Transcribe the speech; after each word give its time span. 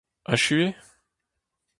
Echu 0.33 0.57
eo? 0.63 0.69